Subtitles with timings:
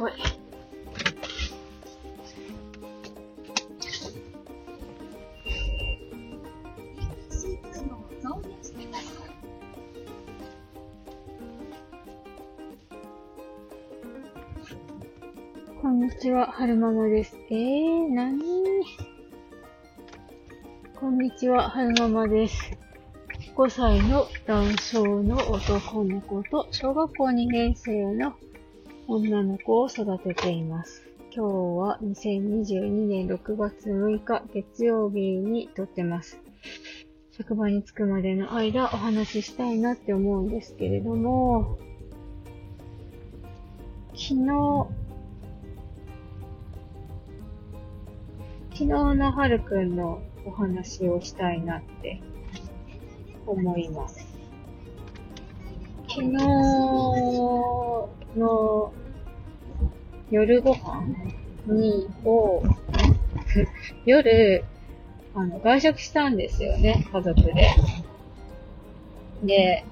[0.00, 0.12] ばい。
[15.82, 17.36] こんにちは、はるままです。
[17.50, 18.42] えー、なに
[20.98, 22.70] こんにちは、はるままです。
[23.54, 28.34] 5歳の男性の男の子と小学校2年生の
[29.12, 31.04] 女の子を育てています。
[31.34, 36.38] 今日は2022年6月6日月曜日に撮ってます。
[37.32, 41.76] 職場に着くまでの間お話ししたいなって思うんですけれども、
[44.10, 44.86] 昨日、
[48.70, 52.22] 昨日のはるくんのお話をしたいなって
[53.44, 54.24] 思います。
[56.06, 56.30] 昨日
[58.36, 58.92] の
[60.30, 61.04] 夜ご飯
[61.66, 62.62] に、を、
[64.06, 64.64] 夜、
[65.34, 67.68] あの、外食したんですよね、家族で。
[69.42, 69.84] で、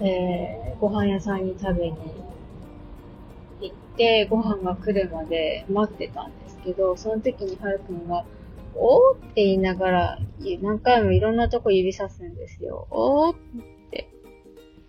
[0.00, 1.96] えー、ご飯屋さんに食べに
[3.60, 8.24] 行って、ご飯が来るまで待ってたんですけど、その時にはるくんが、
[8.74, 10.18] おーって言いながら、
[10.60, 12.86] 何回もいろんなとこ指さすんですよ。
[12.90, 13.75] おーって。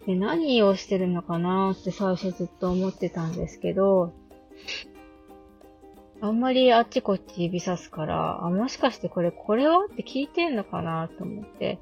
[0.08, 4.14] で、何をしてるのかなって最初ずっと思ってたんですけど、
[6.22, 11.78] あんまりあっちこっち指さすから、あ、もしかしてこれ、これはって聞いてんのかなと思って。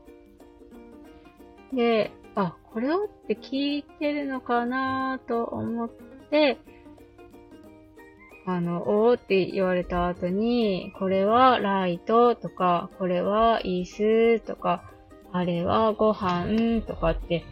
[1.71, 5.89] で、あ、これはって聞いてるのかなと思っ
[6.31, 6.57] て、
[8.47, 14.83] あの、おーって言われた後に、これはライトとか、これは椅子とか、
[15.31, 17.43] あれはご飯とかって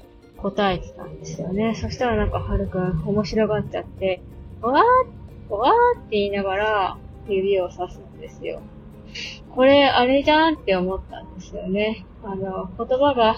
[0.44, 1.74] 答えてたんですよね。
[1.74, 4.22] そしたらなんかはるくん面白がっちゃって、
[4.62, 8.62] わーわーって言いながら指をさすんですよ。
[9.56, 12.06] これ、あれじゃんって思ったんですよね。
[12.24, 13.38] あの、言葉が、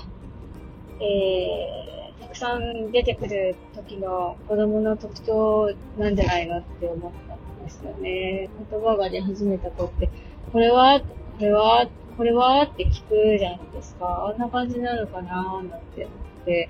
[1.00, 8.50] えー、たくさん出てくる時の子供の特徴なんじゃないのって思ったんですよね。
[8.72, 10.10] 言葉が出始めた子って、
[10.52, 11.06] これは、こ
[11.44, 14.28] れは、これはって聞くじゃないですか。
[14.32, 16.14] あんな感じなのかなーなんて思
[16.44, 16.70] って、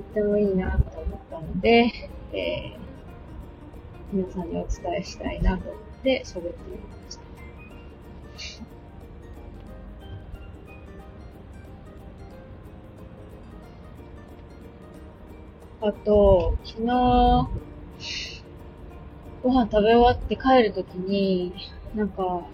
[0.00, 1.92] ってもいいなと思ったので、
[2.32, 2.80] えー
[4.12, 7.22] 皆さんにお伝えしたいなと思って喋ってみました。
[15.86, 17.50] あと、昨日、
[19.42, 21.54] ご飯食べ終わって帰るときに、
[21.94, 22.46] なんか、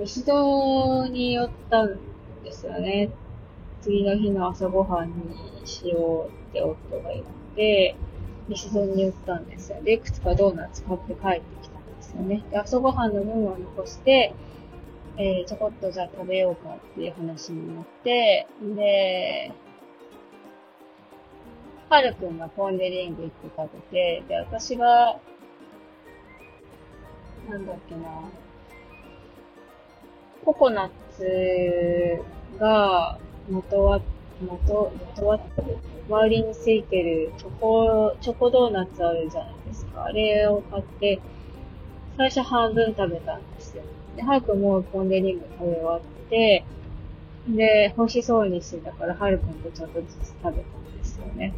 [0.00, 1.98] 牛戸に寄ったん
[2.44, 3.10] ですよね。
[3.82, 7.24] 次の日の朝ごはんにしようって夫が言っ
[7.56, 7.96] て、
[8.48, 9.82] 西戸に寄ったんですよ。
[9.82, 12.44] で、いくつかドーナツ買って帰ってきたんですよね。
[12.50, 14.34] で、朝ごはんの分を残して、
[15.16, 19.52] えー、ちょこっとじゃあ食べようかっていう話になって、で、
[21.90, 25.18] はるくんがポンデリング行って食べて、で、私が、
[27.50, 28.00] なんだっけな、
[30.44, 32.22] ココナッツ
[32.58, 33.18] が
[33.50, 34.00] 元は、
[34.40, 35.62] 元、元はって
[36.08, 40.04] 周りについてるチョコ、チョコドーナツあるじゃないですか。
[40.04, 41.20] あれを買って、
[42.16, 43.82] 最初半分食べたんですよ。
[44.16, 46.64] で、早くもうポンデリング食べ終わって、
[47.48, 51.54] で、欲しそうにしてたから、はるくんとちょっとずつ食べたんですよね。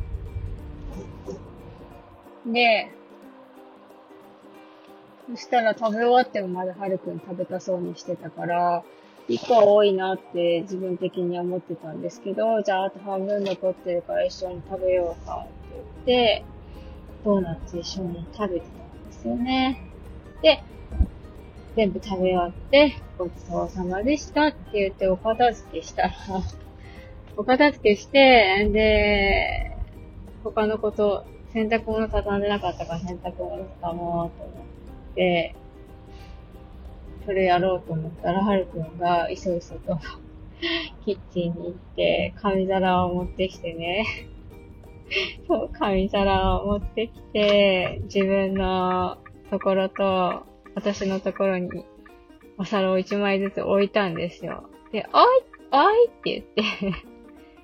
[2.46, 2.90] で、
[5.30, 8.84] そしたら食べ終わってもまだはるくん食べたそうにしてたから、
[9.28, 16.44] 一個多いなって自分的には思ってたんですけど、じゃああと半分残ってるから一緒に食べようかって言って、
[17.24, 19.80] ドーナツ一緒に食べてたんですよね。
[20.42, 20.62] で、
[21.74, 26.12] 全部食べ終わって、ごちそうさまでしたって言ってお片付けしたら、
[27.36, 29.76] お片付けして、で、
[30.44, 31.24] 他のこと、
[31.54, 34.52] 洗濯物畳んでなかったから洗濯物畳もうと思
[35.12, 35.54] って、
[37.24, 39.98] それやろうと思ったら、はるくんがいそいそと
[41.04, 44.06] キッチンに行って、紙皿を持ってきてね。
[45.46, 49.18] そう、紙皿を持ってきて、自分の
[49.50, 50.42] ところと、
[50.74, 51.84] 私のところに
[52.58, 54.64] お皿を一枚ずつ置いたんですよ。
[54.92, 56.62] で、おいおいって言って、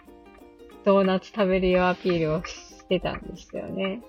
[0.84, 4.02] ドーナツ食べるよアピールをしてたんですよね。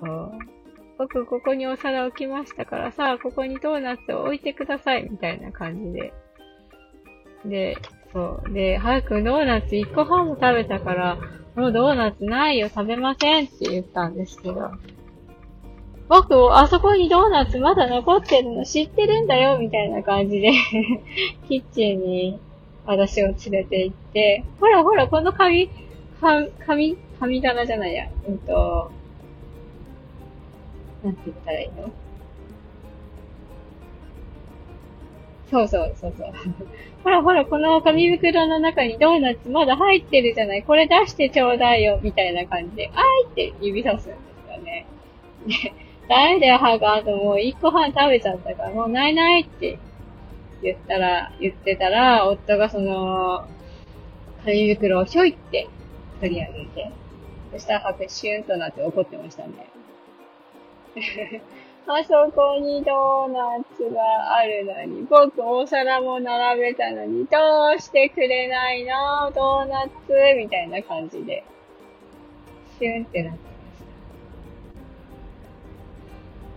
[0.00, 0.55] そう。
[0.98, 6.12] 僕、ここにお皿置きましたからさ、ここにドーナツを置いてください、みたいな感じで。
[7.44, 7.76] で、
[8.12, 8.52] そう。
[8.52, 11.18] で、早くドーナツ1個半も食べたから、
[11.54, 14.70] もうドーナツないよ、食べませんって言ったんですけど、
[16.08, 20.52] 僕、あそこにドーナツまだ残ってるの知ってるんだよ、みたいな感じで
[21.48, 22.40] キッチンに
[22.86, 25.68] 私を連れて行って、ほらほら、この紙、
[26.20, 28.90] 紙、紙棚じゃないや、うんと、
[31.06, 31.90] なんて言ったらいいの？
[35.50, 36.32] そうそうそうそう。
[37.04, 40.64] ほらほら、この紙袋の中にドーナツまだ入ってるじゃない？
[40.64, 44.16] これ出してちょうだいよ、みたいな感じで、あいって指さすんで
[44.48, 44.86] すよね。
[45.46, 45.72] で、
[46.08, 46.94] ダメだよ、歯が。
[46.94, 49.78] あともう一個半食べちゃったから、もうないないって
[50.62, 53.46] 言ったら、言ってたら、夫がその、
[54.44, 55.68] 紙袋をひょいって
[56.20, 56.90] 取り上げて、
[57.52, 59.52] そしたら歯がシューンとなって怒ってましたね。
[61.88, 67.38] あそこにドーナツがあるのに、僕お皿も並べたのに、ど
[67.76, 69.90] うしてくれないのドーナツ
[70.36, 71.44] みたいな感じで、
[72.78, 73.38] シュンってなって。
[73.38, 73.52] まし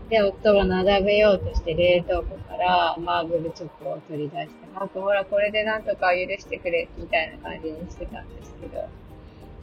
[0.08, 0.10] た。
[0.10, 8.88] で、夫が並べようとして冷凍庫からマーブルチョコを取り出して、あ、ほら、これでなんとか許してくれ、みたいな感じにしてたんですけど、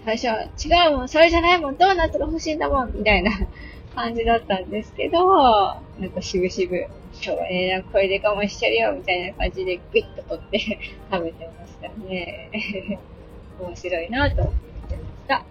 [0.04, 3.32] 最初は、違うもん、それじゃないもん、ドーナツが欲しいんだもん、みたいな。
[3.96, 5.26] 感じだったんですけど、
[5.98, 6.76] なんかしぶしぶ、
[7.14, 10.58] 今日はね、なんかこれで我慢しちゃうよ、みたいな感じでグイッと取って
[11.10, 12.50] 食べてましたね。
[13.58, 15.44] 面白いなと思ってました。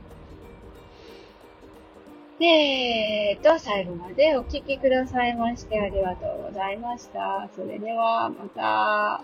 [2.37, 7.49] で、えっと、最後までお聴きくださいましてありがとうございました。
[7.55, 9.23] それでは、また。